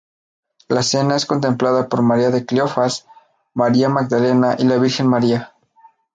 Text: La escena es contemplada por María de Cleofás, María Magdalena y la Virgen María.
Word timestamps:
La 0.67 0.79
escena 0.79 1.15
es 1.15 1.27
contemplada 1.27 1.87
por 1.87 2.01
María 2.01 2.31
de 2.31 2.43
Cleofás, 2.43 3.05
María 3.53 3.87
Magdalena 3.87 4.55
y 4.57 4.63
la 4.63 4.77
Virgen 4.79 5.05
María. 5.07 5.53